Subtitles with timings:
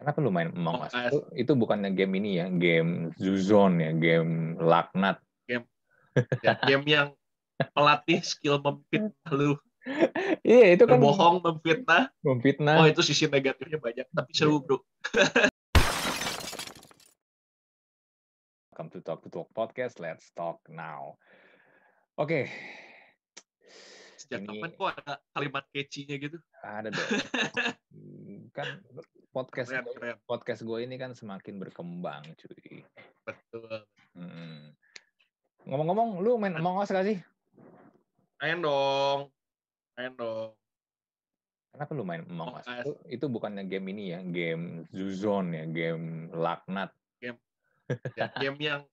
[0.00, 0.96] Kenapa lu main Among Us?
[0.96, 1.12] Among Us.
[1.12, 5.20] Itu, itu bukannya game ini ya, game Zuzon ya, game laknat.
[6.40, 7.08] Ya, game yang
[7.76, 9.60] pelatih skill memfitnah lu,
[10.48, 12.08] Iya, itu kan berbohong memfitnah.
[12.24, 12.80] memfitnah.
[12.80, 14.80] Oh itu sisi negatifnya banyak, tapi seru bro.
[18.72, 20.00] Welcome to Talk to Talk Podcast.
[20.00, 21.20] Let's talk now.
[22.16, 22.48] Oke,
[24.30, 26.38] Sejak Ini- kapan kok ada kalimat catchy-nya gitu?
[26.62, 27.10] ada dong.
[27.90, 28.78] Hmm, kan
[29.34, 30.16] podcast Keren, keren.
[30.22, 32.86] podcast gue ini kan semakin berkembang, cuy.
[33.26, 33.82] Betul.
[34.14, 34.70] Hmm.
[35.66, 37.18] Ngomong-ngomong, lu main Among Us gak sih?
[38.38, 39.20] Ayo dong.
[39.98, 40.50] Ayo dong.
[41.74, 42.66] Kenapa lu main Among Us?
[42.70, 46.94] Itu, itu bukannya game ini ya, game Zuzon ya, game laknat.
[47.18, 47.34] Ya,
[48.38, 48.86] game yang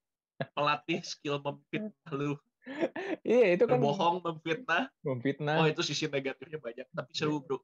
[0.58, 2.42] pelatih skill memfitnah lu,
[3.24, 4.92] Iya, itu kan berbohong memfitnah.
[5.02, 5.56] memfitnah.
[5.58, 7.60] Oh itu sisi negatifnya banyak, tapi seru bro.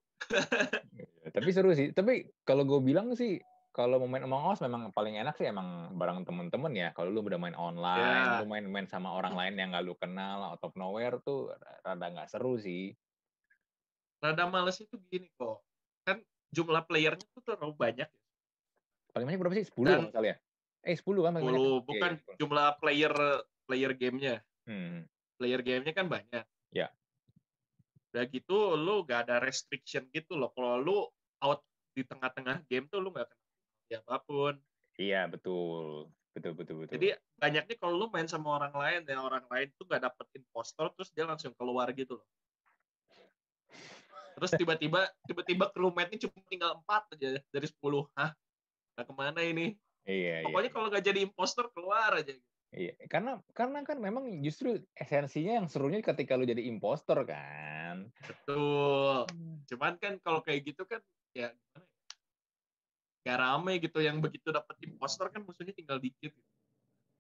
[0.94, 1.92] Iya, Tapi seru sih.
[1.92, 3.40] Tapi kalau gue bilang sih,
[3.70, 6.90] kalau mau main Among Us memang paling enak sih emang bareng temen-temen ya.
[6.92, 8.40] Kalau lu udah main online, Ya.
[8.40, 11.52] lu main-main sama orang lain yang gak lu kenal, out of nowhere tuh
[11.82, 12.94] rada nggak seru sih.
[14.20, 15.66] Rada males itu gini kok.
[16.04, 18.08] Kan jumlah playernya tuh terlalu banyak.
[18.08, 18.20] ya.
[19.12, 19.66] Paling banyak berapa sih?
[19.66, 20.38] 10 Dan- kalau nggak salah ya?
[20.84, 21.60] Eh 10 kan paling banyak.
[21.60, 22.34] 10, Iya, bukan iya.
[22.38, 23.14] jumlah player
[23.64, 24.36] player gamenya.
[24.64, 25.08] Hmm.
[25.39, 26.45] Player gamenya kan banyak.
[26.72, 26.88] Ya.
[28.14, 30.53] Udah gitu lu gak ada restriction gitu loh.
[30.53, 30.97] Kalau lu
[31.44, 31.61] out
[31.94, 33.45] di tengah-tengah game tuh lu gak kena
[33.89, 34.53] siapa pun.
[34.97, 36.09] Iya, betul.
[36.33, 36.94] Betul, betul, betul.
[36.97, 40.89] Jadi banyaknya kalau lu main sama orang lain dan orang lain tuh gak dapet impostor
[40.98, 42.27] terus dia langsung keluar gitu loh.
[44.33, 48.09] Terus tiba-tiba tiba-tiba crewmate-nya cuma tinggal 4 aja dari 10.
[48.17, 48.33] Hah?
[48.94, 49.77] Nah, ke mana ini?
[50.05, 50.45] iya, iya.
[50.45, 52.33] Pokoknya kalau nggak jadi impostor keluar aja.
[52.74, 58.10] Iya, karena karena kan memang justru esensinya yang serunya ketika lu jadi impostor kan.
[58.18, 59.30] Betul.
[59.70, 60.98] Cuman kan kalau kayak gitu kan
[61.38, 62.02] ya gimana ya?
[63.24, 66.34] Gak rame gitu yang begitu dapat impostor kan musuhnya tinggal dikit.
[66.34, 66.42] Gitu.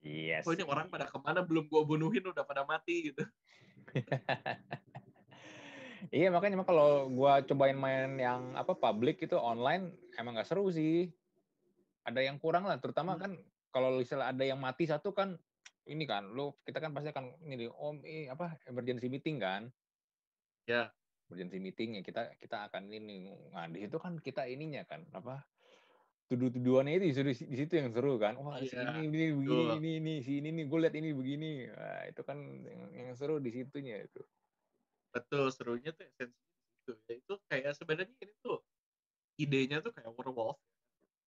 [0.03, 0.43] Yes.
[0.43, 3.23] Oh ini orang pada ke mana belum gua bunuhin udah pada mati gitu.
[6.11, 10.67] Iya makanya emang kalau gua cobain main yang apa public itu online emang nggak seru
[10.67, 11.09] sih.
[12.03, 13.21] Ada yang kurang lah, terutama Hmm.
[13.23, 13.31] kan
[13.73, 15.41] kalau misalnya ada yang mati satu kan
[15.89, 19.73] ini kan, lu kita kan pasti akan ini om eh, apa emergency meeting kan?
[20.69, 20.93] Ya.
[21.27, 23.33] Emergency meeting ya kita kita akan ini.
[23.51, 25.43] Nah di situ kan kita ininya kan apa?
[26.29, 28.39] Tuduh-tuduhannya itu di situ, di situ yang seru kan.
[28.39, 29.75] Wah si Iya, ini, ini begini betul.
[29.75, 31.49] ini ini si ini nih gue lihat ini begini.
[31.73, 34.21] Wah, itu kan yang, yang seru di situnya itu.
[35.13, 36.41] Betul serunya tuh esensinya
[36.81, 36.91] itu.
[37.07, 38.57] Ya itu kayak sebenarnya ini tuh
[39.37, 40.57] idenya tuh kayak werewolf.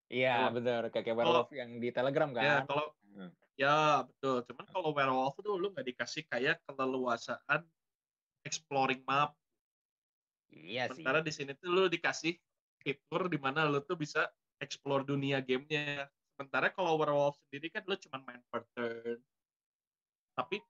[0.07, 2.43] Iya benar kayak kalau- werewolf yang di Telegram kan.
[2.45, 2.87] Ya kalau
[3.17, 3.31] Hmm.
[3.59, 4.45] ya betul.
[4.47, 7.65] Cuman kalau werewolf tuh lu nggak dikasih kayak keleluasaan
[8.47, 9.35] exploring map.
[10.53, 11.03] Iya sih.
[11.03, 12.39] Sementara di sini tuh lu dikasih
[12.79, 14.31] fitur di mana lu tuh bisa
[14.63, 16.07] explore dunia gamenya.
[16.37, 19.19] Sementara kalau werewolf sendiri kan lu cuma main per turn.
[20.37, 20.61] Tapi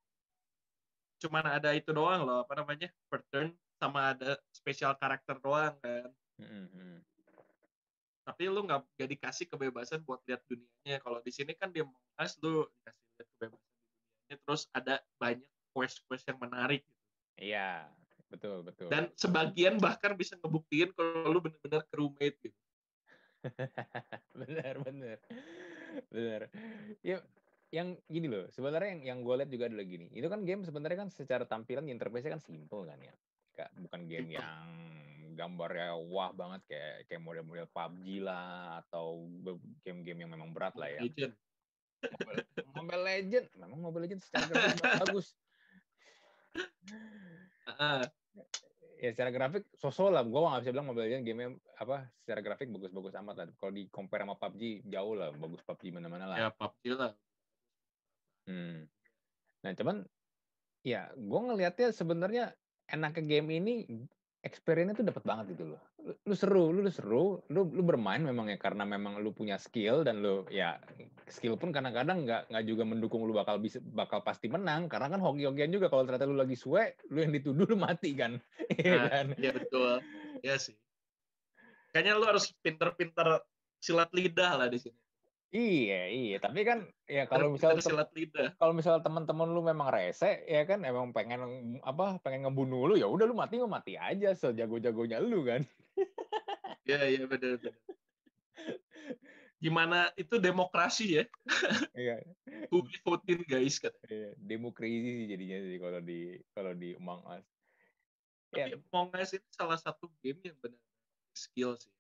[1.21, 2.89] cuman ada itu doang loh, apa namanya?
[3.11, 6.09] Per turn sama ada special karakter doang kan.
[6.41, 6.97] Mm, mm.
[8.27, 10.99] Tapi lu nggak nggak dikasih kebebasan buat lihat dunianya.
[10.99, 14.37] Kalau di sini kan di Among Us lu dikasih lihat kebebasan di dunianya.
[14.43, 16.83] Terus ada banyak quest-quest yang menarik.
[16.83, 16.99] gitu.
[17.39, 17.87] Iya
[18.27, 18.91] betul betul.
[18.91, 22.59] Dan sebagian bahkan bisa ngebuktiin kalau lu bener-bener crewmate gitu.
[24.43, 25.19] bener bener
[26.11, 26.41] bener.
[27.07, 27.23] Ya
[27.71, 30.11] yang gini loh sebenarnya yang yang gue lihat juga adalah gini.
[30.11, 33.15] Itu kan game sebenarnya kan secara tampilan interface-nya kan simple kan ya.
[33.57, 34.45] Gak, bukan game yang
[35.37, 39.29] gambarnya wah banget kayak kayak model-model PUBG lah atau
[39.85, 41.05] game-game yang memang berat lah ya.
[41.05, 41.35] Legend.
[41.97, 42.45] Mobile,
[42.77, 45.27] Mobile Legend, memang Mobile Legend secara grafis bagus.
[47.67, 48.05] Ah,
[48.97, 52.73] ya secara grafik sosok lah gue nggak bisa bilang Mobile Legends game apa secara grafik
[52.73, 56.49] bagus-bagus amat lah kalau di compare sama PUBG jauh lah bagus PUBG mana-mana lah ya
[56.57, 57.13] PUBG lah.
[58.47, 58.87] Hmm.
[59.61, 59.97] nah cuman
[60.87, 62.45] ya gue ngelihatnya sebenarnya
[62.87, 63.75] enaknya game ini
[64.47, 68.23] experience-nya tuh dapat banget gitu loh lu, lu seru lu, lu seru lu lu bermain
[68.23, 70.79] memang ya karena memang lu punya skill dan lu ya
[71.27, 75.19] skill pun kadang-kadang nggak nggak juga mendukung lu bakal bisa bakal pasti menang karena kan
[75.19, 78.39] hoki-hokian juga kalau ternyata lu lagi suwe lu yang dituduh lu mati kan
[78.71, 79.93] Iya Nah, kan Iya betul.
[80.43, 80.77] Iya sih.
[81.95, 83.41] Kayaknya lu harus pinter-pinter
[83.81, 85.01] silat lidah lah di sini.
[85.57, 86.37] Iya, iya.
[86.37, 87.73] Tapi kan ya kalau misal
[88.61, 91.41] kalau misal teman-teman lu memang rese, ya kan emang pengen
[91.81, 95.65] apa pengen ngebunuh lu ya udah lu mati lu mati aja sejago-jagonya lu kan.
[96.85, 97.75] Iya iya benar benar.
[99.57, 101.25] Gimana itu demokrasi ya?
[101.97, 102.21] Iya.
[102.69, 103.97] Who voting guys kan.
[104.13, 104.37] iya.
[104.37, 107.47] Demo crazy sih jadinya sih kalau di kalau di Among Us.
[108.53, 110.79] Ya, Tapi Among Us ini salah satu game yang benar
[111.33, 111.91] skill sih.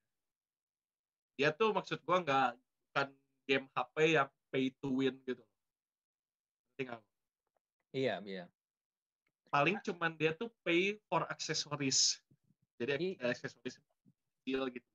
[1.37, 2.57] dia tuh maksud gua nggak
[2.97, 3.09] bukan
[3.47, 5.43] game HP yang pay to win gitu.
[6.77, 7.01] Tinggal.
[7.95, 8.45] Iya, iya.
[9.49, 12.21] Paling cuman dia tuh pay for accessories.
[12.77, 13.81] Jadi I- aksesoris
[14.45, 14.89] kecil gitu.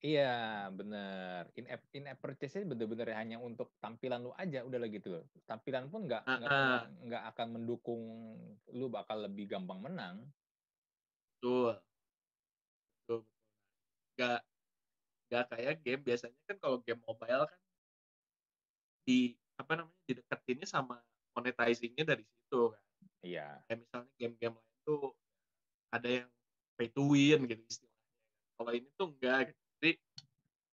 [0.00, 1.52] Iya, bener.
[1.60, 5.20] In app in app purchase bener-bener hanya untuk tampilan lu aja udah lah gitu.
[5.44, 8.00] Tampilan pun nggak nggak nggak akan mendukung
[8.72, 10.24] lu bakal lebih gampang menang.
[11.36, 11.84] Betul.
[13.04, 13.28] Betul.
[14.16, 14.49] betul.
[15.30, 17.60] Nggak nggak kayak game biasanya kan kalau game mobile kan
[19.06, 20.98] di apa namanya dideketinnya sama
[21.38, 22.82] monetizingnya dari situ kan.
[23.22, 23.46] Iya.
[23.70, 25.04] Kayak misalnya game-game lain tuh
[25.94, 26.28] ada yang
[26.74, 28.08] pay to win gitu istilahnya.
[28.58, 29.60] Kalau ini tuh enggak gitu.
[29.78, 29.92] Jadi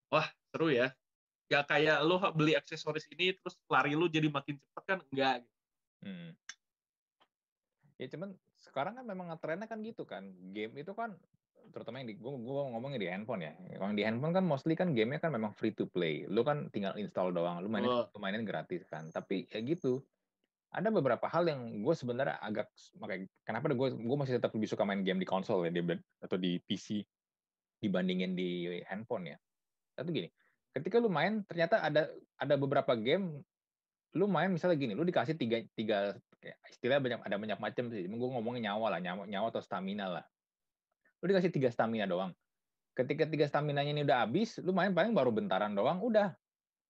[0.08, 0.88] wah seru ya.
[1.46, 5.58] Gak kayak lu beli aksesoris ini terus lari lu jadi makin cepet kan enggak gitu.
[6.06, 6.30] Hmm.
[8.00, 10.24] Ya cuman sekarang kan memang trennya kan gitu kan.
[10.56, 11.14] Game itu kan
[11.72, 13.52] terutama yang di gua, gua ngomongnya di handphone ya.
[13.78, 16.26] Kalau di handphone kan mostly kan gamenya kan memang free to play.
[16.26, 18.06] Lu kan tinggal install doang, lu mainin Oh.
[18.10, 19.10] lu mainin gratis kan.
[19.10, 20.02] Tapi ya gitu.
[20.74, 22.68] Ada beberapa hal yang gue sebenarnya agak
[23.00, 25.80] makanya kenapa gue gue masih tetap lebih suka main game di konsol ya di,
[26.20, 27.00] atau di PC
[27.80, 29.36] dibandingin di handphone ya.
[29.96, 30.28] Satu gini,
[30.76, 33.40] ketika lu main ternyata ada ada beberapa game
[34.16, 36.16] lu main misalnya gini, lu dikasih tiga tiga
[36.68, 38.04] istilah banyak ada banyak macam sih.
[38.08, 40.24] Gue ngomongin nyawa lah, nyawa, nyawa atau stamina lah.
[41.26, 42.30] Lu dikasih tiga stamina doang.
[42.94, 46.30] Ketika tiga stamina-nya ini udah habis, lu main paling baru bentaran doang, udah.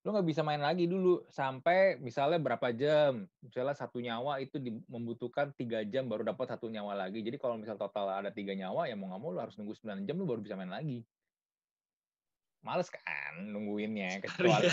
[0.05, 3.25] Lu nggak bisa main lagi dulu sampai misalnya berapa jam.
[3.41, 4.61] Misalnya satu nyawa itu
[4.93, 7.25] membutuhkan tiga jam baru dapat satu nyawa lagi.
[7.25, 10.05] Jadi kalau misal total ada tiga nyawa, ya mau nggak mau lu harus nunggu 9
[10.05, 11.01] jam lu baru bisa main lagi.
[12.61, 14.69] Males kan nungguinnya kecuali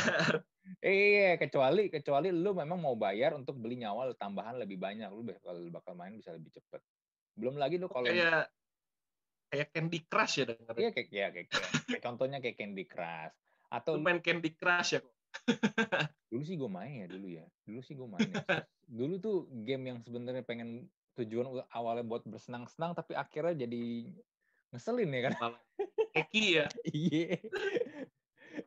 [0.79, 5.55] Iya, kecuali kecuali lu memang mau bayar untuk beli nyawa tambahan lebih banyak, lu bakal
[5.71, 6.83] bakal main bisa lebih cepet.
[7.33, 8.53] Belum lagi lu kalau Kayak
[9.53, 10.81] kayak Candy Crush ya dengerin.
[10.81, 13.33] iya kayak ya kayak, kayak- kayak contohnya kayak Candy Crush
[13.69, 15.01] atau main Candy Crush ya
[16.29, 17.45] dulu sih gue main ya dulu ya.
[17.65, 18.41] Dulu sih gue main ya.
[18.85, 24.13] Dulu tuh game yang sebenarnya pengen tujuan awalnya buat bersenang-senang tapi akhirnya jadi
[24.69, 25.33] ngeselin ya kan.
[26.13, 26.65] Eki ya.
[26.89, 27.37] Iya.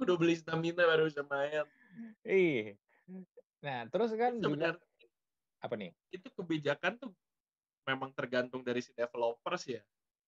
[0.02, 1.66] Udah beli stamina baru bisa main.
[2.26, 2.74] Iya.
[3.62, 4.82] Nah, terus kan juga Sebenarnya
[5.62, 5.90] apa nih?
[6.10, 7.10] itu kebijakan tuh
[7.86, 9.82] memang tergantung dari si developers ya.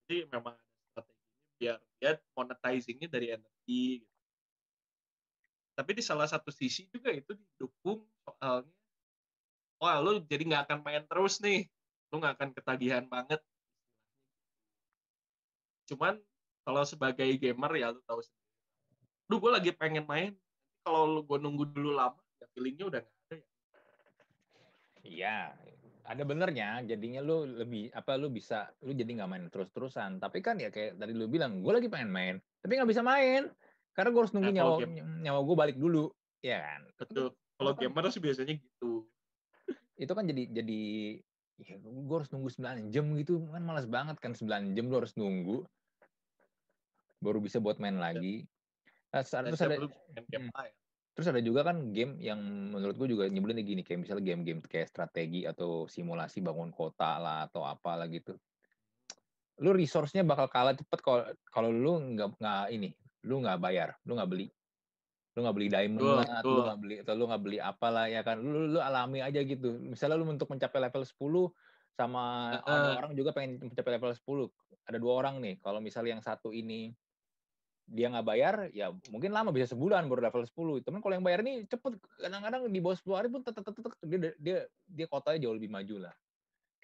[0.08, 3.68] Jadi memang ada strateginya biar dia monetizingnya dari NFT.
[4.00, 4.16] Gitu.
[5.76, 8.72] Tapi di salah satu sisi juga itu didukung soalnya,
[9.78, 11.68] wah lu jadi nggak akan main terus nih,
[12.08, 13.38] lu nggak akan ketagihan banget.
[15.92, 16.16] Cuman
[16.64, 18.48] kalau sebagai gamer ya lu tahu sendiri.
[19.28, 20.32] Duh gue lagi pengen main,
[20.82, 23.46] kalau lu gue nunggu dulu lama, ya feelingnya udah nggak ada ya.
[25.04, 25.38] Iya,
[26.08, 26.80] ada benernya.
[26.88, 30.16] Jadinya lu lebih apa lu bisa lu jadi nggak main terus-terusan.
[30.16, 32.34] Tapi kan ya kayak tadi lu bilang, gue lagi pengen main,
[32.64, 33.52] tapi nggak bisa main
[33.92, 36.08] karena gue harus nunggu Nah, nyawa game- nyawa gue balik dulu,
[36.40, 36.80] ya kan?
[36.96, 37.26] Betul.
[37.58, 39.04] Kalau kan- gamer sih biasanya gitu.
[39.98, 40.80] Itu kan jadi jadi
[41.58, 45.10] ya gue harus nunggu 9 jam gitu kan malas banget kan 9 jam lu harus
[45.18, 45.66] nunggu
[47.18, 48.46] baru bisa buat main lagi.
[49.10, 49.90] Nah, terus ada main
[50.30, 50.54] game Hmm.
[50.54, 50.74] lain.
[51.18, 52.38] Terus ada juga kan game yang
[52.70, 57.50] menurut gue juga nyebelin gini kayak misalnya game-game kayak strategi atau simulasi bangun kota lah
[57.50, 58.38] atau apalah gitu.
[59.58, 62.94] Lu resource-nya bakal kalah cepet kalau kalau lu nggak nggak ini,
[63.26, 64.46] lu nggak bayar, lu nggak beli,
[65.34, 68.06] lu nggak beli diamond Betul, lah, atau lu nggak beli atau lu nggak beli apalah
[68.06, 69.74] ya kan, lu lu alami aja gitu.
[69.74, 71.18] Misalnya lu untuk mencapai level 10
[71.98, 72.22] sama
[72.62, 72.94] ada Heeh.
[72.94, 74.86] orang juga pengen mencapai level 10.
[74.86, 76.94] Ada dua orang nih, kalau misalnya yang satu ini
[77.88, 80.84] dia nggak bayar, ya mungkin lama bisa sebulan baru level 10.
[80.84, 83.80] Temen kalau yang bayar ini cepet, kadang-kadang di bawah 10 hari pun tet, tet, tet,
[83.80, 86.14] tet, dia dia dia kotanya jauh lebih maju lah.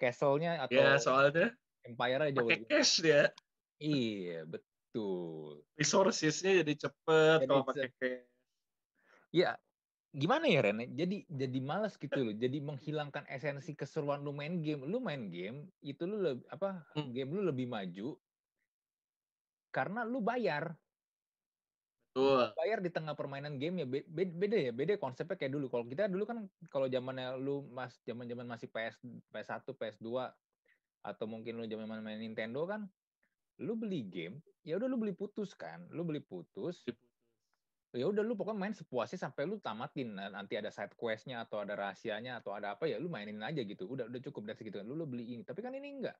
[0.01, 1.53] Castle-nya atau Ya soalnya
[1.85, 2.69] empire-nya jauh pakai lebih.
[2.73, 3.29] cash dia.
[3.77, 5.61] Iya, betul.
[5.77, 8.25] Resources-nya jadi cepet Jadi kalau pakai cash.
[9.29, 9.59] Ya,
[10.09, 10.89] gimana ya Ren?
[10.95, 12.33] Jadi jadi malas gitu loh.
[12.33, 14.89] Jadi menghilangkan esensi keseruan lu main game.
[14.89, 16.81] Lu main game itu lu lebih apa?
[16.97, 17.13] Hmm.
[17.13, 18.17] Game lu lebih maju
[19.75, 20.71] karena lu bayar.
[22.15, 22.55] Betul.
[22.55, 25.67] bayar di tengah permainan game ya be- be- beda ya beda konsepnya kayak dulu.
[25.67, 26.37] Kalau kita dulu kan
[26.71, 29.03] kalau zamannya lu mas zaman zaman masih PS
[29.35, 30.31] PS1 PS2
[31.03, 32.87] atau mungkin lu zaman main Nintendo kan
[33.59, 35.91] lu beli game ya udah lu beli putus kan.
[35.91, 36.87] Lu beli putus
[37.91, 40.15] ya udah lu pokoknya main sepuasnya sampai lu tamatin.
[40.15, 43.59] Nah, nanti ada side questnya atau ada rahasianya atau ada apa ya lu mainin aja
[43.59, 43.91] gitu.
[43.91, 45.43] Udah udah cukup dari segitu lu lu beli ini.
[45.43, 46.15] Tapi kan ini enggak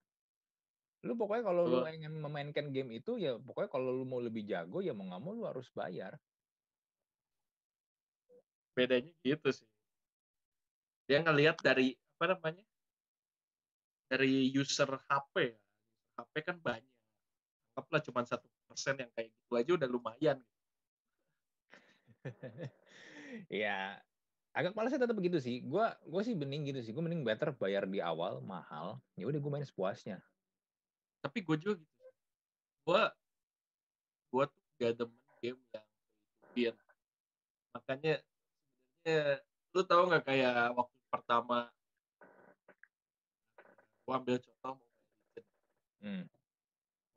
[1.06, 4.82] lu pokoknya kalau lu ingin memainkan game itu ya pokoknya kalau lu mau lebih jago
[4.82, 6.18] ya mau nggak mau lu harus bayar
[8.76, 9.70] Bedanya gitu sih.
[11.08, 12.64] Dia ngelihat dari apa namanya?
[14.12, 15.60] Dari user HP ya.
[16.20, 16.96] HP kan banyak.
[17.76, 20.38] Anggaplah cuma satu persen yang kayak gitu aja udah lumayan.
[23.64, 24.00] ya
[24.56, 25.64] agak malasnya tetap begitu sih.
[25.64, 26.92] Gua gua sih bening gitu sih.
[26.92, 29.00] Gue mending better bayar di awal mahal.
[29.16, 30.20] Ya udah gue main sepuasnya.
[31.26, 32.06] Tapi gue juga gitu.
[32.86, 33.02] Gue
[34.30, 35.88] gue tuh gak demen game yang
[36.54, 36.70] pay
[37.74, 38.14] Makanya
[39.02, 39.42] sebenarnya
[39.74, 41.58] lu tahu nggak kayak waktu pertama
[44.06, 45.02] gue ambil contoh Mobile
[45.34, 45.48] Legend.
[46.06, 46.24] Hmm.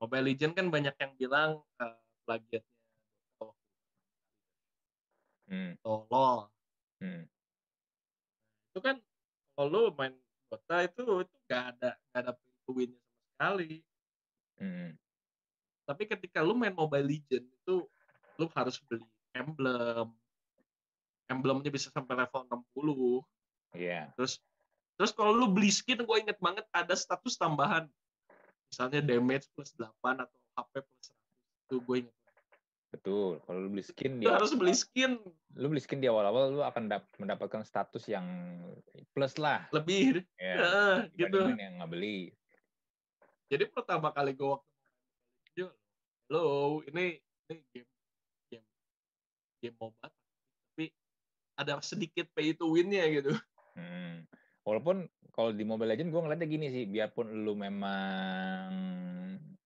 [0.00, 2.78] Mobile Legend kan banyak yang bilang uh, plagiatnya
[5.48, 5.72] hmm.
[5.80, 6.52] tolol
[7.00, 7.24] hmm.
[8.72, 8.96] itu kan
[9.56, 10.14] kalau lu main
[10.48, 12.32] Dota itu itu gak ada gak ada
[12.68, 13.84] win sama sekali
[14.58, 14.90] hmm.
[15.88, 17.86] tapi ketika lu main Mobile Legend itu
[18.38, 19.02] lu harus beli
[19.34, 20.14] emblem
[21.28, 24.04] emblemnya bisa sampai level 60 iya yeah.
[24.14, 24.40] terus
[24.98, 27.86] terus kalau lu beli skin gue inget banget ada status tambahan
[28.68, 29.88] misalnya damage plus 8
[30.24, 32.18] atau HP plus 100 itu gue inget
[32.88, 33.44] Betul.
[33.44, 35.20] Kalau lu beli skin di harus beli skin.
[35.60, 36.88] Lu beli skin di awal-awal lu akan
[37.20, 38.24] mendapatkan status yang
[39.12, 39.68] plus lah.
[39.76, 40.24] Lebih.
[40.40, 41.52] Ya, nah, gitu.
[41.52, 42.32] yang nggak beli.
[43.48, 45.64] Jadi pertama kali gue waktu
[46.28, 47.16] halo, ini
[47.48, 47.88] ini game
[48.52, 48.66] game
[49.64, 50.92] game MOBA tapi
[51.56, 53.32] ada sedikit pay to win-nya gitu.
[53.72, 54.28] Hmm.
[54.68, 58.68] Walaupun kalau di Mobile Legend gue ngeliatnya gini sih, biarpun lu memang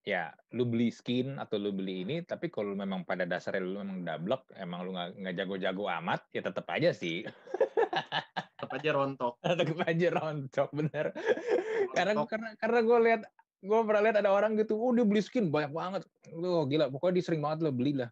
[0.07, 4.03] ya lu beli skin atau lu beli ini tapi kalau memang pada dasarnya lu memang
[4.03, 7.23] dablek emang lu nggak jago-jago amat ya tetap aja sih
[8.59, 11.95] tetap aja rontok tetap aja rontok bener rontok.
[11.95, 13.23] karena karena karena gue lihat
[13.63, 16.03] gue pernah lihat ada orang gitu oh dia beli skin banyak banget.
[16.35, 18.11] Oh gila pokoknya dia sering banget lo beli lah.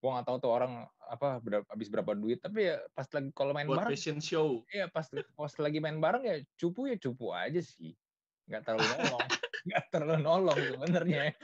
[0.00, 3.52] Gue nggak tahu tuh orang apa berapa, habis berapa duit tapi ya pas lagi kalau
[3.52, 4.64] main Buat bareng fashion show.
[4.72, 7.92] iya pas pas lagi main bareng ya cupu ya cupu aja sih.
[8.48, 9.28] Nggak terlalu nolong
[9.68, 11.22] nggak terlalu nolong sebenarnya.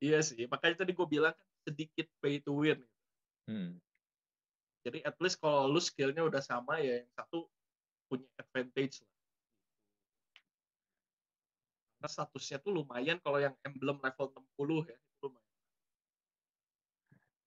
[0.00, 2.80] Iya sih makanya tadi gue bilang kan sedikit pay to win.
[3.44, 3.76] Hmm.
[4.80, 7.50] jadi at least kalau lu skillnya udah sama ya yang satu
[8.08, 9.09] punya advantage lah
[12.08, 15.50] statusnya tuh lumayan kalau yang emblem level 60 ya itu lumayan.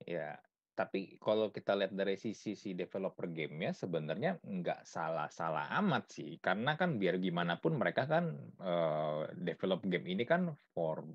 [0.04, 0.30] Ya
[0.74, 6.42] tapi kalau kita lihat dari sisi si developer game ya sebenarnya nggak salah-salah amat sih.
[6.42, 11.06] Karena kan biar gimana pun mereka kan uh, develop game ini kan for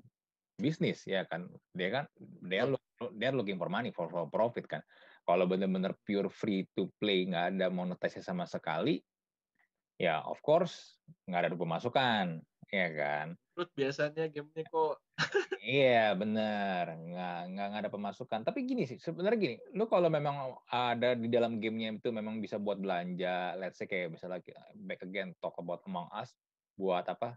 [0.56, 1.44] bisnis ya kan.
[1.76, 2.04] Dia kan
[2.40, 2.80] dia look,
[3.20, 4.80] dia looking for money for, for profit kan.
[5.28, 8.96] Kalau benar-benar pure free to play nggak ada monetisasi sama sekali
[10.00, 10.96] ya of course
[11.28, 12.40] nggak ada pemasukan
[12.72, 14.96] ya kan terus biasanya gamenya kok
[15.60, 18.40] Iya bener, nggak nggak nggak ada pemasukan.
[18.48, 22.56] Tapi gini sih, sebenarnya gini, lu kalau memang ada di dalam gamenya itu memang bisa
[22.56, 24.40] buat belanja, let's say kayak misalnya
[24.88, 26.32] back again talk about Among Us,
[26.80, 27.36] buat apa?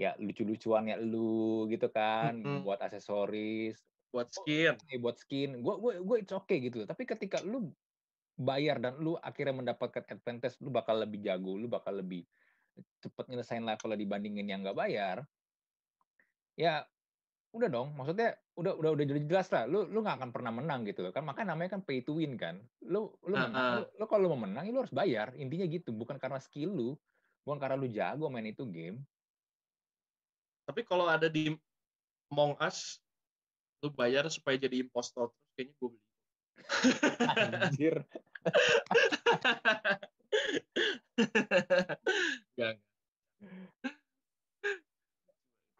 [0.00, 2.64] Ya lucu-lucuan ya lu gitu kan, mm-hmm.
[2.64, 3.76] buat aksesoris,
[4.08, 5.60] buat skin, oh, buat skin.
[5.60, 6.88] Gue gue gue it's okay gitu.
[6.88, 7.68] Tapi ketika lu
[8.38, 12.22] bayar dan lu akhirnya mendapatkan advantage, lu bakal lebih jago, lu bakal lebih
[13.02, 15.26] cepat nyelesain level dibandingin yang nggak bayar.
[16.54, 16.86] Ya
[17.50, 21.02] udah dong, maksudnya udah udah udah jelas lah, lu lu nggak akan pernah menang gitu
[21.02, 22.62] loh kan, makanya namanya kan pay to win kan.
[22.86, 25.34] Lu lu uh, menang, lu, lu kalau mau menang, ya lu harus bayar.
[25.34, 26.90] Intinya gitu, bukan karena skill lu,
[27.42, 29.02] bukan karena lu jago main itu game.
[30.68, 31.50] Tapi kalau ada di
[32.28, 33.00] Among Us,
[33.80, 36.06] lu bayar supaya jadi impostor terus kayaknya gue beli.
[37.72, 37.96] Anjir.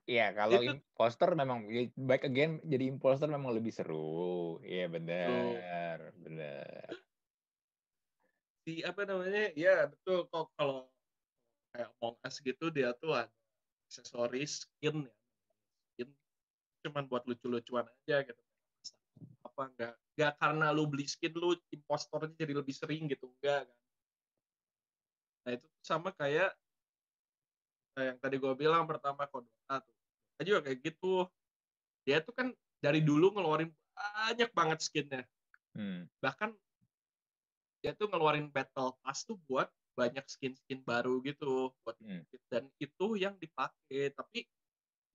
[0.08, 0.72] Iya, kalau itu...
[0.72, 4.56] imposter memang ya, back again jadi imposter memang lebih seru.
[4.64, 6.16] Iya benar, oh.
[6.24, 6.88] benar.
[8.64, 9.52] Si apa namanya?
[9.52, 10.88] Ya betul kok kalau
[11.76, 13.28] kayak Among Us gitu dia tuh ada
[13.92, 15.14] aksesoris skin ya.
[15.92, 16.08] Skin
[16.88, 18.42] cuman buat lucu-lucuan aja gitu.
[19.58, 19.94] Apa enggak?
[20.14, 23.78] Enggak karena lu beli skin lu impostornya jadi lebih sering gitu enggak kan.
[25.42, 26.54] Nah, itu sama kayak
[27.98, 31.26] yang tadi gue bilang pertama kode tuh juga kayak gitu
[32.06, 35.22] dia tuh kan dari dulu ngeluarin banyak banget skinnya
[35.74, 36.06] hmm.
[36.22, 36.54] bahkan
[37.82, 39.66] dia tuh ngeluarin battle pass tuh buat
[39.98, 42.22] banyak skin-skin baru gitu buat hmm.
[42.46, 44.46] dan itu yang dipakai tapi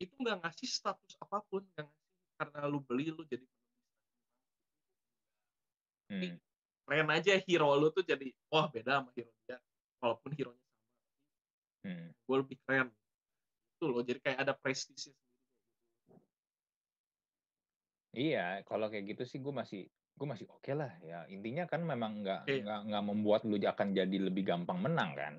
[0.04, 3.48] itu nggak ngasih status apa pun nggak ngasih karena lu beli lu jadi
[6.14, 6.38] hmm.
[6.86, 9.58] keren aja hero lu tuh jadi wah beda sama hero dia
[9.98, 10.82] walaupun hero nya sama
[11.90, 12.08] hmm.
[12.14, 12.88] gue lebih keren
[13.74, 15.16] itu loh jadi kayak ada prestisnya
[18.14, 21.26] Iya, kalau kayak gitu sih gue masih gue masih oke okay lah ya.
[21.34, 22.62] Intinya kan memang nggak okay.
[22.62, 25.34] nggak nggak membuat lu akan jadi lebih gampang menang kan.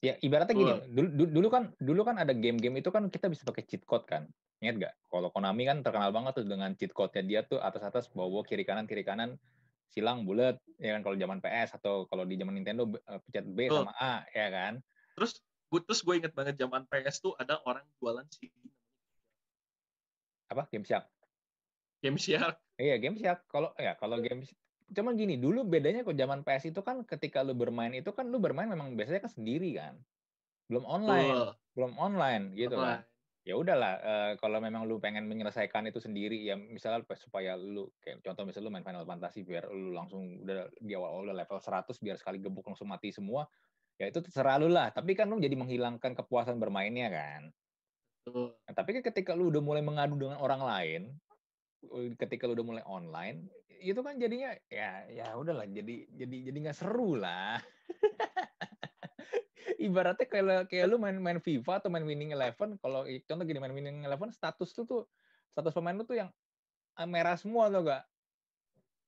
[0.00, 3.64] Ya ibaratnya gini, dulu, dulu kan dulu kan ada game-game itu kan kita bisa pakai
[3.68, 4.24] cheat code kan.
[4.60, 4.94] Ingat gak?
[5.12, 8.88] Kalau Konami kan terkenal banget tuh dengan cheat code-nya dia tuh atas-atas bawah kiri kanan
[8.88, 9.36] kiri kanan
[9.94, 13.70] silang bulat ya kan kalau zaman PS atau kalau di zaman Nintendo uh, pencet B
[13.70, 14.82] sama A ya kan.
[15.14, 15.38] Terus
[15.70, 18.50] gue terus gue inget banget zaman PS tuh ada orang jualan CD
[20.50, 20.66] Apa?
[20.74, 21.06] Game Shark.
[22.02, 22.58] Game Shark.
[22.74, 23.46] Iya, Game Shark.
[23.46, 24.42] Kalau ya kalau game
[24.92, 28.36] cuman gini, dulu bedanya kok zaman PS itu kan ketika lu bermain itu kan lu
[28.42, 29.94] bermain memang biasanya kan sendiri kan.
[30.68, 31.50] Belum online, Betul.
[31.78, 33.00] belum online gitu kan.
[33.44, 38.24] Ya udahlah eh, kalau memang lu pengen menyelesaikan itu sendiri ya misalnya supaya lu kayak
[38.24, 41.92] contoh misalnya lu main Final Fantasy biar lu langsung udah di awal udah level 100
[42.00, 43.44] biar sekali gebuk langsung mati semua.
[44.00, 47.52] Ya itu terserah lu lah, tapi kan lu jadi menghilangkan kepuasan bermainnya kan.
[48.32, 51.02] Nah, tapi kan ketika lu udah mulai mengadu dengan orang lain,
[52.16, 56.78] ketika lu udah mulai online, itu kan jadinya ya ya udahlah jadi jadi jadi nggak
[56.80, 57.60] seru lah.
[59.80, 63.74] Ibaratnya kayak kayak lu main main FIFA atau main Winning Eleven, kalau contoh gini main
[63.74, 65.02] Winning Eleven status tuh tuh
[65.52, 66.30] status pemain lu tuh yang
[66.98, 68.02] eh, merah semua tuh gak?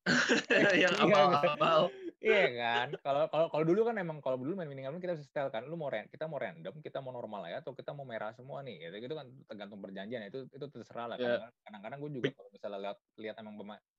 [0.82, 1.26] yang Iya, kan?
[1.34, 1.80] abal-abal.
[2.16, 2.88] Iya kan?
[3.04, 5.62] Kalau kalau kalau dulu kan emang kalau dulu main Winning Eleven kita bisa setel kan,
[5.68, 8.64] lu mau ran- kita mau random, kita mau normal ya atau kita mau merah semua
[8.64, 8.88] nih.
[8.88, 10.26] Gitu, gitu kan tergantung perjanjian.
[10.26, 11.16] Itu itu terserah lah.
[11.20, 11.38] Iya.
[11.38, 13.54] Kadang- Kadang-kadang gue juga kalau misalnya lihat lihat emang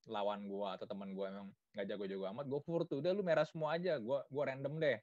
[0.07, 3.43] lawan gua atau teman gua emang nggak jago-jago amat, gue fur tuh udah lu merah
[3.43, 4.97] semua aja, gua gua random deh.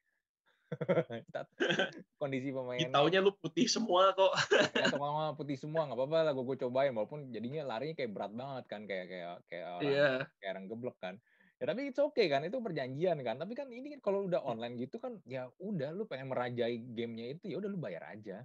[2.21, 4.33] Kondisi pemainnya Taunya lu putih semua kok.
[4.81, 4.91] ya
[5.37, 8.81] putih semua nggak apa-apa lah gue gue cobain walaupun jadinya larinya kayak berat banget kan
[8.89, 10.09] kayak kayak kayak orang Iya.
[10.41, 11.15] kayak orang geblek kan
[11.55, 14.75] ya tapi itu oke kan itu perjanjian kan tapi kan ini kan kalau udah online
[14.77, 18.43] gitu kan ya udah lu pengen merajai gamenya itu ya udah lu bayar aja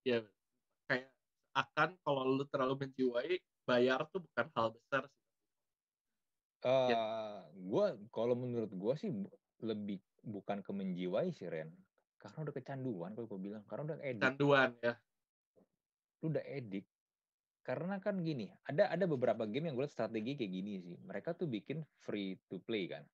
[0.00, 0.24] Ya
[0.88, 1.12] kayak
[1.52, 3.36] akan kalau lu terlalu menjiwai
[3.68, 5.19] bayar tuh bukan hal besar sih.
[6.64, 9.10] Eh gue kalau menurut gue sih
[9.64, 11.70] lebih bukan ke menjiwai sih Ren.
[12.20, 14.22] Karena udah kecanduan kalau gue bilang karena udah edik.
[14.22, 14.94] Canduan ya.
[16.20, 16.84] lu udah edik.
[17.64, 20.96] Karena kan gini ada ada beberapa game yang gue liat strategi kayak gini sih.
[21.00, 23.04] Mereka tuh bikin free to play kan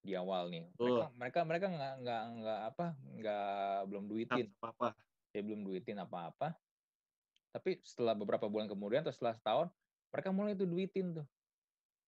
[0.00, 0.68] di awal nih.
[0.76, 2.86] Mereka mereka mereka nggak nggak nggak apa
[3.16, 4.46] nggak belum duitin.
[4.60, 4.88] Apa apa.
[5.30, 6.48] ya belum duitin apa apa
[7.50, 9.68] tapi setelah beberapa bulan kemudian atau setelah setahun
[10.10, 11.26] mereka mulai tuh duitin tuh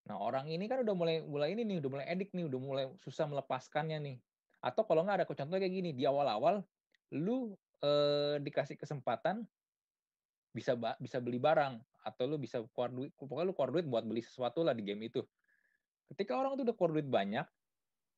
[0.03, 2.85] nah orang ini kan udah mulai mulai ini nih udah mulai edik nih udah mulai
[2.99, 4.17] susah melepaskannya nih.
[4.59, 6.63] Atau kalau nggak ada contoh kayak gini di awal-awal
[7.15, 9.47] lu eh, dikasih kesempatan
[10.53, 14.21] bisa bisa beli barang atau lu bisa keluar duit pokoknya lu keluar duit buat beli
[14.21, 15.23] sesuatu lah di game itu.
[16.11, 17.47] Ketika orang tuh udah keluar duit banyak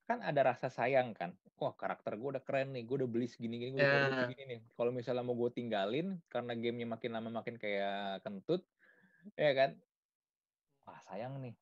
[0.05, 1.37] kan ada rasa sayang kan.
[1.55, 4.17] Wah karakter gue udah keren nih gue udah beli segini gini gue udah keluar duit
[4.17, 4.23] Ya.
[4.25, 4.59] segini nih.
[4.73, 8.65] Kalau misalnya mau gue tinggalin karena gamenya makin lama makin kayak kentut
[9.37, 9.77] ya kan?
[10.85, 11.55] Wah sayang nih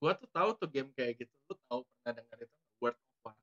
[0.00, 1.34] Gua tuh tahu tuh game kayak gitu.
[1.46, 3.40] Lu tahu pernah dengar itu World of Warcraft.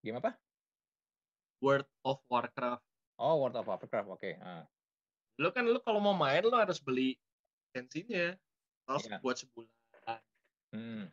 [0.00, 0.32] game apa
[1.60, 2.84] World of Warcraft.
[3.20, 4.64] oh World of Warcraft oke ah.
[5.36, 7.16] Lu kan lu kalau mau main lu harus beli
[7.70, 8.36] lisensinya.
[8.88, 9.18] Harus Iya.
[9.22, 10.20] buat sebulan,
[10.74, 11.06] Hmm.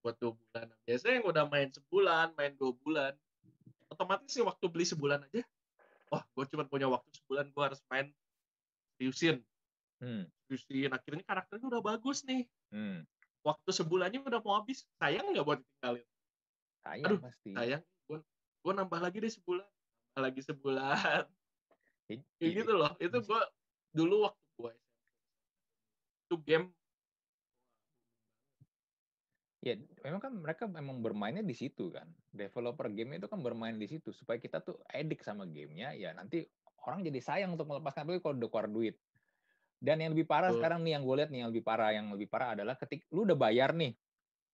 [0.00, 0.64] buat dua bulan.
[0.72, 3.12] Nah, Biasanya yang udah main sebulan, main dua bulan,
[3.92, 5.44] otomatis sih waktu beli sebulan aja.
[6.08, 8.08] Wah, gue cuma punya waktu sebulan, gue harus main
[8.96, 9.44] seriusin,
[10.00, 10.24] Hmm.
[10.58, 10.92] Seriusin.
[10.92, 12.48] Akhirnya karakternya udah bagus nih.
[12.72, 13.04] Hmm.
[13.42, 14.86] Waktu sebulannya udah mau habis.
[14.98, 16.06] Sayang nggak buat ditinggalin?
[16.82, 17.82] sayang Aduh, pasti Sayang.
[18.06, 18.18] Gue
[18.62, 19.68] gue nambah lagi deh sebulan.
[19.68, 21.22] Nambah lagi sebulan.
[22.08, 22.92] Kayak i- gitu loh.
[22.98, 23.42] Itu gue
[23.92, 24.72] dulu waktu gue
[26.32, 26.66] itu game
[29.62, 32.10] Ya, memang kan mereka memang bermainnya di situ kan.
[32.34, 35.94] Developer game itu kan bermain di situ supaya kita tuh edik sama gamenya.
[35.94, 36.50] Ya nanti
[36.82, 38.98] orang jadi sayang untuk melepaskan tapi kalau udah keluar duit.
[39.82, 40.62] Dan yang lebih parah Betul.
[40.62, 43.26] sekarang nih yang gue lihat nih yang lebih parah yang lebih parah adalah ketika lu
[43.26, 43.98] udah bayar nih,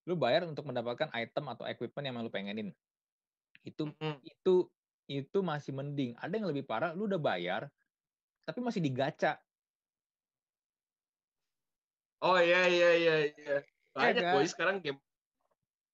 [0.08, 2.72] lu bayar untuk mendapatkan item atau equipment yang lu pengenin.
[3.60, 4.72] Itu mm, itu
[5.04, 6.16] itu masih mending.
[6.16, 7.68] Ada yang lebih parah, lu udah bayar
[8.48, 9.36] tapi masih digaca.
[12.24, 13.56] Oh iya iya iya iya.
[13.92, 14.32] Banyak kan?
[14.32, 14.96] boy sekarang game.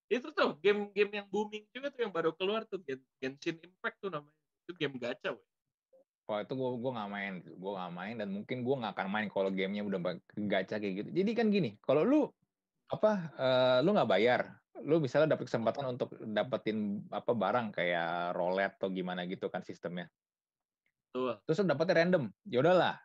[0.06, 4.14] Itu tuh game-game yang booming juga tuh yang baru keluar tuh Gen- Genshin Impact tuh
[4.14, 4.38] namanya.
[4.62, 5.53] Itu game gacha, woy.
[6.24, 9.26] Wah itu gue gua nggak main, gue nggak main dan mungkin gue nggak akan main
[9.28, 10.00] kalau gamenya udah
[10.48, 11.10] gacha kayak gitu.
[11.12, 12.20] Jadi kan gini, kalau lu
[12.88, 14.40] apa, eh, lu nggak bayar,
[14.88, 20.08] lu misalnya dapet kesempatan untuk dapetin apa barang kayak roulette atau gimana gitu kan sistemnya.
[21.12, 21.36] Tuh.
[21.44, 22.96] Terus lu dapetnya random, ya udahlah,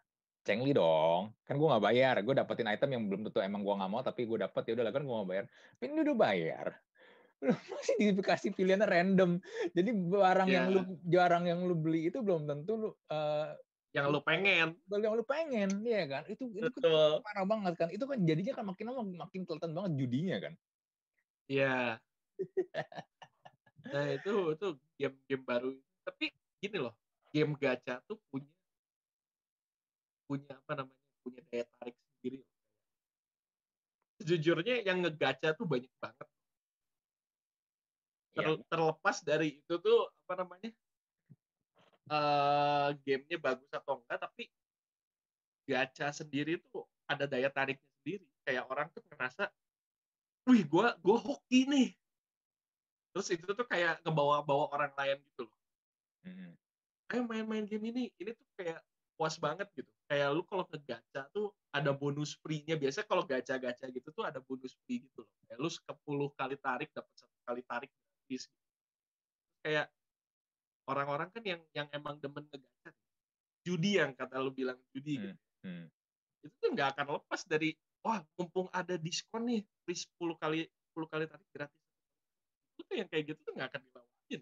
[0.47, 1.35] cengli dong.
[1.43, 4.23] Kan gue nggak bayar, gue dapetin item yang belum tentu emang gue nggak mau tapi
[4.23, 5.45] gue dapet ya udahlah kan gue nggak bayar.
[5.75, 6.67] Tapi ini udah bayar,
[7.71, 9.39] masih dikasih pilihannya random.
[9.71, 10.75] Jadi barang yang Iya.
[10.75, 13.55] lu jarang yang lu beli itu belum tentu lu eh,
[13.95, 14.67] Yang lu pengen.
[14.85, 16.23] beli yang lu pengen, iya kan?
[16.29, 17.11] Itu itu kan Betul.
[17.25, 17.89] parah banget kan.
[17.89, 20.53] Itu kan jadinya kan makin lama makin kelihatan banget judinya kan.
[21.49, 21.97] Iya.
[23.89, 24.67] Nah itu itu
[24.99, 25.69] game-game baru.
[26.05, 26.25] Tapi
[26.61, 26.93] gini loh,
[27.33, 28.51] game gacha tuh punya
[30.29, 30.97] punya apa namanya?
[31.25, 32.39] punya daya tarik sendiri.
[34.21, 36.27] Sejujurnya yang ngegacha tuh banyak banget.
[38.39, 38.55] Ter, Ya.
[38.71, 40.71] Terlepas dari itu tuh apa namanya?
[42.09, 44.49] eh gamenya bagus atau enggak, tapi
[45.69, 48.25] gacha sendiri tuh ada daya tariknya sendiri.
[48.41, 49.43] Kayak orang tuh ngerasa,
[50.49, 51.93] wih, gua gua hoki nih.
[53.13, 55.57] Terus itu tuh kayak ngebawa-bawa orang lain gitu loh.
[56.25, 56.53] Mm.
[57.09, 58.81] Ayo main-main game ini, ini tuh kayak
[59.13, 59.89] puas banget gitu.
[60.09, 62.73] Kayak lu kalau ngegacha tuh ada bonus free-nya.
[62.77, 65.31] Biasanya kalau gacha-gacha gitu tuh ada bonus free gitu loh.
[65.45, 67.91] Kayak lu 10 kali tarik dapat satu kali tarik
[68.29, 68.45] gratis.
[69.65, 69.87] Kayak
[70.85, 72.93] orang-orang kan yang yang emang demen ngegacha.
[73.65, 75.35] Judi yang kata lu bilang judi gitu.
[75.65, 75.89] Hmm.
[76.45, 80.59] Itu tuh nggak akan lepas dari wah mumpung ada diskon nih free 10 kali
[80.95, 81.83] 10 kali tarik gratis.
[82.77, 84.41] Itu tuh yang kayak gitu tuh nggak akan dilawanin.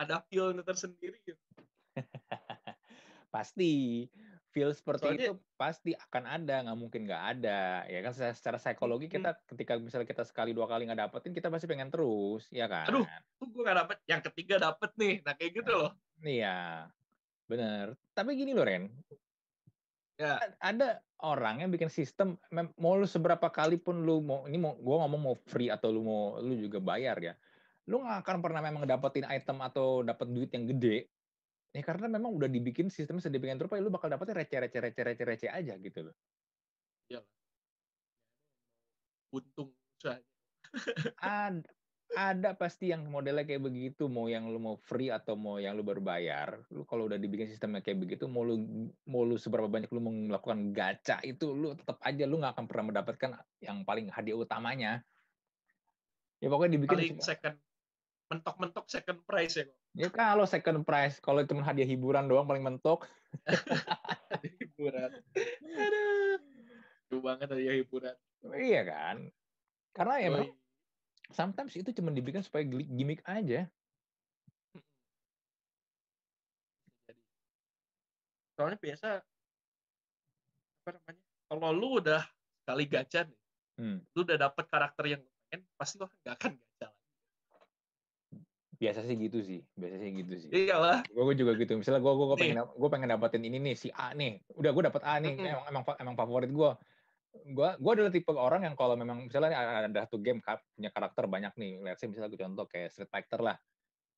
[0.00, 1.42] Ada feel-nya tersendiri gitu.
[3.34, 4.04] pasti
[4.50, 8.56] feel seperti Soalnya- itu pasti akan ada nggak mungkin nggak ada ya kan secara, secara
[8.58, 9.14] psikologi Hmm.
[9.16, 12.90] kita ketika misalnya kita sekali dua kali nggak dapetin kita pasti pengen terus ya kan
[12.90, 13.06] Aduh.
[13.38, 15.14] Tuh gue nggak dapet, yang ketiga dapet nih.
[15.22, 15.90] Nah kayak gitu loh.
[16.20, 16.90] iya
[17.46, 18.90] bener tapi gini loh Ren
[20.20, 20.36] Ya.
[20.60, 22.36] Ada orang yang bikin sistem
[22.76, 26.04] mau lu seberapa kali pun lu mau ini mau gua ngomong mau free atau lu
[26.04, 27.32] mau lu juga bayar ya
[27.88, 31.08] lu nggak akan pernah memang dapetin item atau dapat duit yang gede
[31.70, 35.02] ya karena memang udah dibikin sistemnya sedemikian rupa ya lu bakal dapetnya receh receh receh
[35.06, 36.16] receh receh aja gitu loh.
[39.30, 40.26] Untung usahanya.
[41.22, 41.70] ada
[42.10, 44.10] ada pasti yang modelnya kayak begitu.
[44.10, 47.78] Mau yang lu mau free atau mau yang lu berbayar lu kalau udah dibikin sistemnya
[47.86, 48.58] kayak begitu mau lu
[49.06, 52.84] mau lu seberapa banyak lu melakukan gacha itu lu tetap aja lu nggak akan pernah
[52.90, 53.30] mendapatkan
[53.62, 54.92] yang paling hadiah utamanya.
[56.42, 57.54] Ya pokoknya dibikin Paling second
[58.30, 59.76] mentok-mentok second prize ya kok.
[59.92, 63.10] ya kalau second prize kalau cuma hadiah hiburan doang paling mentok
[64.62, 65.10] hiburan.
[65.66, 66.38] Aduh.
[67.10, 68.14] Seru banget ya hiburan.
[68.54, 69.28] iya kan
[69.92, 70.32] karena ya Yoi.
[70.32, 70.50] memang
[71.28, 73.66] sometimes itu cuma dibikin supaya gimmick aja
[77.04, 77.22] Jadi.
[78.54, 79.08] Soalnya biasa
[80.80, 81.22] apa namanya?
[81.50, 82.22] Kalau lu udah
[82.62, 83.38] sekali gacha nih,
[83.74, 84.04] Hmm.
[84.12, 86.89] lu udah dapet karakter yang pengen, pasti lu nggak akan gacha.
[88.80, 91.04] Biasa sih gitu sih biasa sih gitu sih Iyalah.
[91.04, 92.40] gue juga gitu misalnya gue gue Nih.
[92.40, 95.52] pengen gue pengen dapetin ini nih si A nih udah gue dapet A nih Mm-mm.
[95.52, 96.70] emang emang fa- emang favorit gue
[97.30, 101.52] gue gue adalah tipe orang yang kalau memang misalnya ada, satu game punya karakter banyak
[101.60, 103.60] nih let's say misalnya gue contoh kayak Street Fighter lah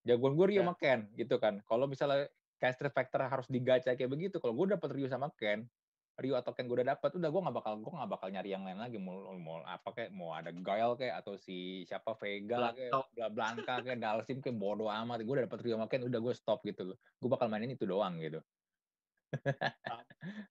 [0.07, 0.65] jagoan gue Ryu Ya.
[0.65, 2.31] sama Ken gitu kan kalau misalnya
[2.63, 5.67] kayak Street Fighter harus digacha kayak begitu kalau gue dapet Ryu sama Ken
[6.13, 8.69] Ryu atau Ken gue udah dapet udah gue nggak bakal gue nggak bakal nyari yang
[8.69, 12.93] lain lagi mau mau apa kayak mau ada Guile kayak atau si siapa Vega kayak.
[13.17, 16.35] Bla- Blanka kayak Dalsim kayak bodo amat gue udah dapet Ryu sama Ken udah gue
[16.37, 18.45] stop gitu loh gue bakal mainin itu doang gitu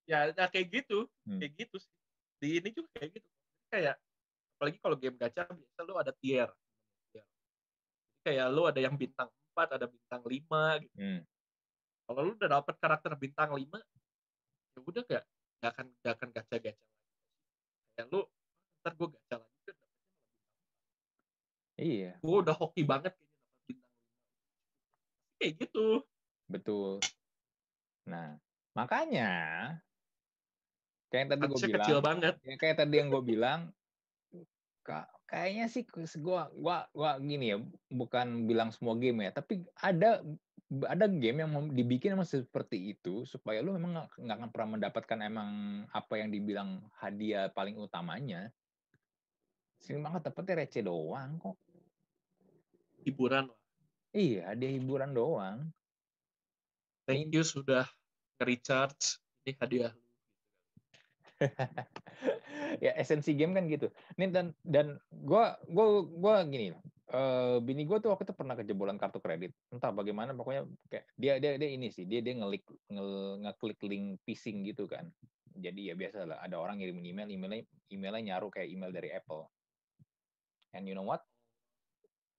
[0.10, 1.38] Ya, ya kayak gitu, Hmm.
[1.38, 1.93] kayak gitu sih.
[2.41, 3.28] Di ini juga kayak gitu.
[3.69, 3.95] Kayak
[4.58, 6.50] apalagi kalau game gacha biasa lu ada tier.
[7.13, 7.26] Tier.
[8.26, 10.95] Kayak lu ada yang bintang 4, ada bintang 5 gitu.
[10.97, 11.21] Hmm.
[12.10, 13.78] Kalau lu udah dapet karakter bintang 5,
[14.74, 15.24] ya udah gak,
[15.62, 17.00] gak akan gak akan gacha-gacha lagi.
[17.95, 18.21] Kayak lu
[18.82, 20.58] ntar gue gacha lagi kan dapetnya malah bintang
[21.78, 25.38] iya gue udah hoki banget kayaknya dapat bintang 5.
[25.38, 25.88] Kayak gitu.
[26.50, 26.93] betul
[28.10, 28.41] nah
[28.74, 29.32] makanya
[31.13, 32.34] kayak yang tadi gue bilang kecil banget.
[32.41, 33.60] ya kayak tadi yang gue bilang
[35.32, 35.88] kayaknya sih
[36.20, 40.20] gua gua gua gini ya bukan bilang semua game ya tapi ada
[40.88, 45.50] ada game yang dibikin emang seperti itu supaya lu memang nggak akan pernah mendapatkan emang
[45.96, 48.52] apa yang dibilang hadiah paling utamanya
[49.80, 51.56] sering banget dapetnya receh doang kok
[53.02, 53.48] Hiburan
[54.12, 55.72] iya hadiah hiburan doang
[57.10, 57.89] Thank you sudah
[58.38, 59.20] nge-recharge.
[59.44, 59.94] Ini hadiah.
[62.86, 63.88] ya esensi game kan gitu.
[64.17, 66.73] Nih dan dan gua gua gua gini
[67.12, 69.51] eh bini gua tuh waktu itu pernah kejebolan kartu kredit.
[69.73, 73.08] Entah bagaimana pokoknya kayak dia dia dia ini sih, dia dia ngelik nge,
[73.43, 75.12] ngeklik link phishing gitu kan.
[75.51, 79.43] Jadi ya biasa lah ada orang ngirim email, emailnya emailnya nyaru kayak email dari Apple.
[80.71, 81.27] And you know what?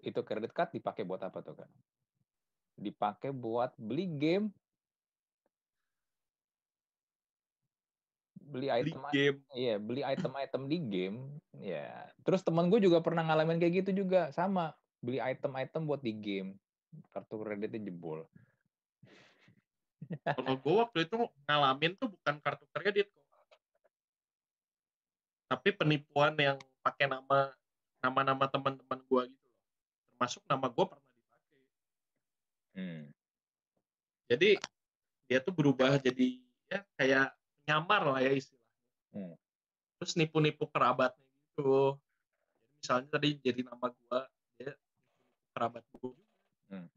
[0.01, 1.71] Itu credit card dipakai buat apa tuh kan?
[2.81, 4.49] Dipakai buat beli game
[8.53, 9.39] beli Beli item game.
[9.57, 11.19] Iya, beli item-item di game.
[11.57, 12.13] Ya.
[12.21, 14.77] Terus teman gue juga pernah ngalamin kayak gitu juga, sama.
[15.01, 16.61] Beli item-item buat di game.
[17.11, 18.29] Kartu kreditnya jebol.
[20.37, 21.17] Kalau gue waktu itu
[21.49, 23.25] ngalamin tuh bukan kartu kredit kok.
[25.49, 27.53] Tapi penipuan yang pakai nama
[28.05, 29.65] nama-nama teman-teman gue gitu loh.
[30.13, 31.61] Termasuk nama gue pernah dipakai.
[32.77, 33.03] Hmm.
[34.29, 34.51] Jadi
[35.31, 37.33] dia tuh berubah jadi ya kayak
[37.63, 38.71] nyamar lah ya istilahnya.
[39.13, 39.35] Hmm.
[39.97, 41.95] terus nipu-nipu kerabatnya gitu
[42.59, 44.21] jadi misalnya tadi jadi nama gua
[44.57, 46.21] dia nipu kerabat gua juga
[46.73, 46.89] Hmm.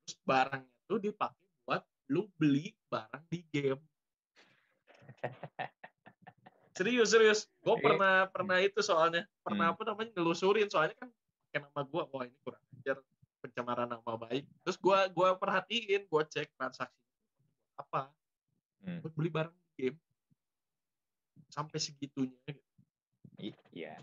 [0.00, 3.82] terus barangnya tuh dipakai buat lu beli barang di game
[6.72, 7.84] serius serius gue Iya.
[7.84, 9.74] pernah pernah itu soalnya pernah Hmm.
[9.76, 11.12] apa namanya nelusurin soalnya kan
[11.52, 12.96] pakai nama gue wah ini kurang ajar
[13.38, 16.96] pencemaran nama baik terus gue gua perhatiin gue cek transaksi
[17.76, 18.08] apa
[18.82, 18.98] Hmm.
[18.98, 19.98] buat beli barang game
[21.52, 22.52] sampai segitunya
[23.38, 23.62] gitu.
[23.74, 24.00] Iya.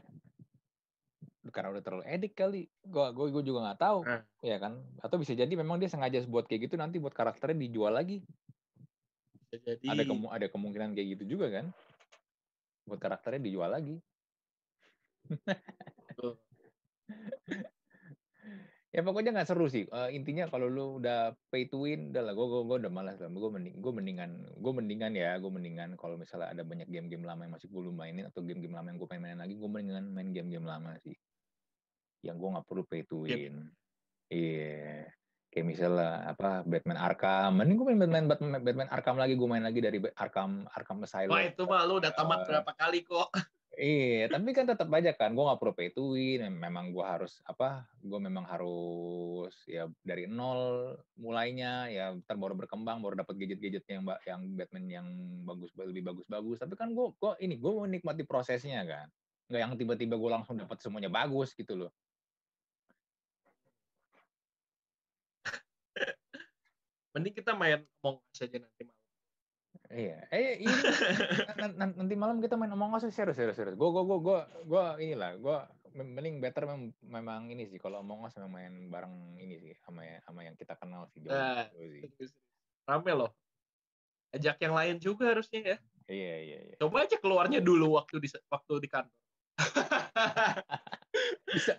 [1.50, 2.70] Karena udah terlalu edik kali.
[2.86, 4.00] Gua gua, gua juga nggak tahu.
[4.06, 4.24] Nah.
[4.46, 4.78] Ya kan?
[5.02, 8.22] Atau bisa jadi memang dia sengaja buat kayak gitu nanti buat karakternya dijual lagi.
[9.50, 11.66] Bisa jadi Ada kemu ada kemungkinan kayak gitu juga kan?
[12.86, 13.98] Buat karakternya dijual lagi.
[18.90, 19.86] Ya pokoknya nggak seru sih.
[19.86, 22.34] Eh, intinya kalau lu udah pay to win, udah lah.
[22.34, 23.30] Gue gue udah malas lah.
[23.30, 25.38] Gue mending gue mendingan gue mendingan ya.
[25.38, 28.90] Gue mendingan kalau misalnya ada banyak game-game lama yang masih belum mainin atau game-game lama
[28.90, 31.14] yang gue pengen mainin lagi, gue mendingan main game-game lama sih.
[32.26, 33.38] Yang gue nggak perlu pay to Yep.
[33.38, 33.56] win.
[34.34, 35.06] Iya.
[35.50, 37.52] Kayak misalnya apa Batman Arkham.
[37.58, 39.34] Mending gue main Batman Batman, Batman Arkham lagi.
[39.38, 41.30] Gue main lagi dari Arkham Arkham Asylum.
[41.30, 43.30] wah itu mah lu udah tamat Eh, berapa kali kok
[43.80, 46.44] Iya, tapi kan tetap aja kan, gue nggak perlu pay to win.
[46.44, 47.88] Mem- Memang gue harus apa?
[48.04, 50.60] Gue memang harus ya dari nol
[51.16, 55.08] mulainya, ya ntar baru berkembang, baru dapat gadget-gadgetnya yang yang Batman yang
[55.48, 56.58] bagus lebih bagus-bagus.
[56.60, 59.08] Tapi kan gue gue ini gue menikmati prosesnya kan,
[59.48, 61.92] nggak yang tiba-tiba gue langsung dapat semuanya bagus gitu loh.
[67.14, 68.99] mending kita main Among Us aja nanti malam
[69.90, 70.70] Iya, eh ini
[71.58, 73.74] nan- nan- nanti malam kita main Among Us serius serius serius.
[73.74, 75.58] Gue gue gue gue gue inilah gue
[75.92, 80.22] mending better mem- memang ini sih kalau Us memang main bareng ini sih sama ya-
[80.22, 82.06] sama yang kita kenal sih jauh Nah, sih.
[82.86, 83.34] rame loh
[84.30, 86.76] ajak yang lain juga harusnya ya Iya iya iya.
[86.78, 89.18] coba aja keluarnya dulu waktu di waktu di kantor
[91.50, 91.74] Bisa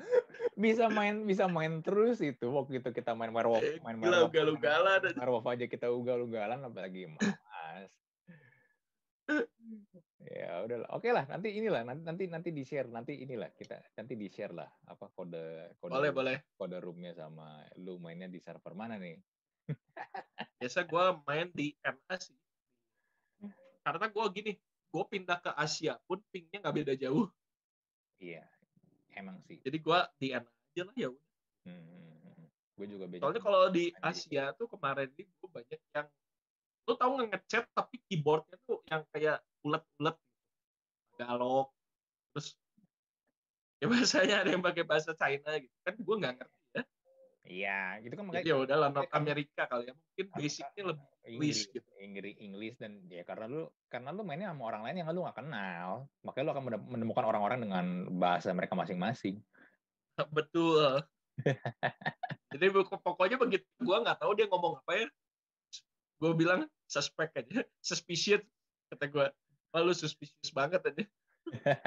[0.52, 4.98] bisa main bisa main terus itu waktu itu kita main werewolf Eh, main werewolf ugal-ugalan.
[5.00, 7.06] main werewolf aja kita ugal-ugalan apalagi
[7.76, 7.92] mas.
[10.40, 10.88] ya udahlah.
[10.96, 14.54] Oke lah nanti inilah nanti nanti nanti di share nanti inilah kita nanti di share
[14.54, 16.36] lah apa kode kode boleh boleh.
[16.58, 19.16] kode roomnya sama lu mainnya di server mana nih?
[20.60, 21.72] Biasa gue main di
[22.18, 22.36] sih.
[23.80, 24.52] Karena gue gini
[24.90, 27.30] gue pindah ke Asia pun pingnya nggak beda jauh.
[28.18, 28.44] Iya
[29.16, 29.58] emang sih.
[29.62, 31.28] Jadi gue di NA aja lah ya udah.
[31.66, 32.46] Hmm,
[32.78, 36.08] gue juga beda soalnya kalau di Asia tuh kemarin ini gue banyak yang
[36.88, 41.16] lu tau nggak ngechat tapi keyboardnya tuh yang kayak ulet-ulet gitu.
[41.20, 41.68] galok
[42.32, 42.48] terus
[43.80, 45.74] ya bahasanya ada yang pakai bahasa China gitu.
[45.84, 46.82] Kan gue nggak ngerti ya.
[47.50, 49.94] Iya gitu kan makanya ya udah lah North Amerika kali ya.
[49.96, 51.90] Mungkin basicnya lebih Inggris English gitu.
[52.00, 55.38] Inggris Inggris dan ya karena lu karena lu mainnya sama orang lain yang lu gak
[55.40, 56.08] kenal.
[56.22, 57.86] Makanya lu akan mene- menemukan orang-orang dengan
[58.20, 59.40] bahasa mereka masing-masing.
[60.28, 61.00] Betul.
[62.52, 65.06] Jadi pokok- pokoknya begitu gue nggak tahu dia ngomong apa ya
[66.20, 67.64] gue bilang suspect aja.
[67.88, 68.44] Suspicious
[68.92, 69.26] kata gue
[69.74, 71.04] oh, lu suspicious banget aja.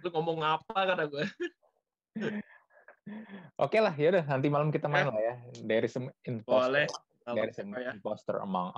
[0.00, 1.24] Lu ngomong apa kata gue
[3.64, 5.34] Oke lah, yaudah nanti malam kita main lah ya.
[5.66, 6.86] There is some imposter, boleh.
[7.26, 7.90] There is some Kalau ya.
[7.90, 8.70] imposter among